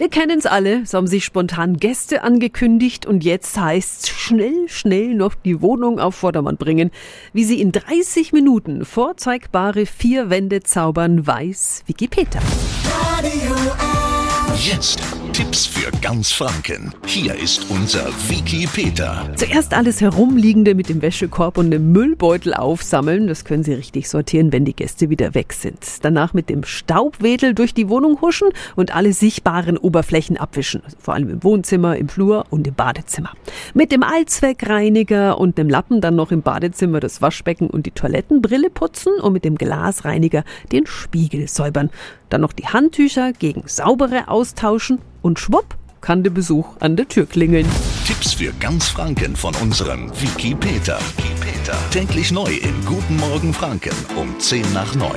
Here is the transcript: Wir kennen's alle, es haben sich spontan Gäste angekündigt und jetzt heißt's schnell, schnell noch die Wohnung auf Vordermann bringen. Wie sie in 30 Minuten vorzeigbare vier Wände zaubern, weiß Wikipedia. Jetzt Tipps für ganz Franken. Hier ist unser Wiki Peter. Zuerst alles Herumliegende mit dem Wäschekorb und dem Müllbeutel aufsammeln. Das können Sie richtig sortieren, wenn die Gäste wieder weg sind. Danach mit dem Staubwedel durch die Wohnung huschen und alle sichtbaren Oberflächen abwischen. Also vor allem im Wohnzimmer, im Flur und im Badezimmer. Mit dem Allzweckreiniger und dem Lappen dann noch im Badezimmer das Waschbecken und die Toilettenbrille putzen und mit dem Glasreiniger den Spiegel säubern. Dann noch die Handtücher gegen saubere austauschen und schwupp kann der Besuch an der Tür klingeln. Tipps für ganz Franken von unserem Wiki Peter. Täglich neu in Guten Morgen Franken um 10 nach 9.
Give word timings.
Wir 0.00 0.08
kennen's 0.08 0.46
alle, 0.46 0.80
es 0.80 0.94
haben 0.94 1.06
sich 1.06 1.26
spontan 1.26 1.76
Gäste 1.76 2.22
angekündigt 2.22 3.04
und 3.04 3.22
jetzt 3.22 3.60
heißt's 3.60 4.08
schnell, 4.08 4.66
schnell 4.66 5.12
noch 5.12 5.34
die 5.34 5.60
Wohnung 5.60 6.00
auf 6.00 6.14
Vordermann 6.14 6.56
bringen. 6.56 6.90
Wie 7.34 7.44
sie 7.44 7.60
in 7.60 7.70
30 7.70 8.32
Minuten 8.32 8.86
vorzeigbare 8.86 9.84
vier 9.84 10.30
Wände 10.30 10.62
zaubern, 10.62 11.26
weiß 11.26 11.82
Wikipedia. 11.86 12.40
Jetzt 14.56 15.02
Tipps 15.40 15.64
für 15.64 15.90
ganz 16.02 16.30
Franken. 16.32 16.92
Hier 17.06 17.34
ist 17.34 17.70
unser 17.70 18.08
Wiki 18.28 18.66
Peter. 18.66 19.26
Zuerst 19.36 19.72
alles 19.72 20.02
Herumliegende 20.02 20.74
mit 20.74 20.90
dem 20.90 21.00
Wäschekorb 21.00 21.56
und 21.56 21.70
dem 21.70 21.92
Müllbeutel 21.92 22.52
aufsammeln. 22.52 23.26
Das 23.26 23.46
können 23.46 23.62
Sie 23.62 23.72
richtig 23.72 24.10
sortieren, 24.10 24.52
wenn 24.52 24.66
die 24.66 24.76
Gäste 24.76 25.08
wieder 25.08 25.34
weg 25.34 25.54
sind. 25.54 25.78
Danach 26.02 26.34
mit 26.34 26.50
dem 26.50 26.62
Staubwedel 26.62 27.54
durch 27.54 27.72
die 27.72 27.88
Wohnung 27.88 28.20
huschen 28.20 28.50
und 28.76 28.94
alle 28.94 29.14
sichtbaren 29.14 29.78
Oberflächen 29.78 30.36
abwischen. 30.36 30.82
Also 30.84 30.98
vor 31.00 31.14
allem 31.14 31.30
im 31.30 31.42
Wohnzimmer, 31.42 31.96
im 31.96 32.10
Flur 32.10 32.44
und 32.50 32.66
im 32.66 32.74
Badezimmer. 32.74 33.32
Mit 33.72 33.92
dem 33.92 34.02
Allzweckreiniger 34.02 35.38
und 35.38 35.56
dem 35.56 35.70
Lappen 35.70 36.02
dann 36.02 36.16
noch 36.16 36.32
im 36.32 36.42
Badezimmer 36.42 37.00
das 37.00 37.22
Waschbecken 37.22 37.70
und 37.70 37.86
die 37.86 37.92
Toilettenbrille 37.92 38.68
putzen 38.68 39.14
und 39.22 39.32
mit 39.32 39.46
dem 39.46 39.56
Glasreiniger 39.56 40.44
den 40.70 40.86
Spiegel 40.86 41.48
säubern. 41.48 41.88
Dann 42.30 42.40
noch 42.40 42.52
die 42.52 42.66
Handtücher 42.66 43.32
gegen 43.32 43.64
saubere 43.66 44.28
austauschen 44.28 45.00
und 45.20 45.38
schwupp 45.38 45.76
kann 46.00 46.22
der 46.22 46.30
Besuch 46.30 46.76
an 46.80 46.96
der 46.96 47.06
Tür 47.08 47.26
klingeln. 47.26 47.66
Tipps 48.06 48.32
für 48.32 48.52
ganz 48.54 48.88
Franken 48.88 49.36
von 49.36 49.54
unserem 49.56 50.10
Wiki 50.20 50.54
Peter. 50.54 50.98
Täglich 51.90 52.32
neu 52.32 52.50
in 52.50 52.84
Guten 52.86 53.16
Morgen 53.16 53.52
Franken 53.52 53.94
um 54.16 54.38
10 54.38 54.72
nach 54.72 54.94
9. 54.94 55.10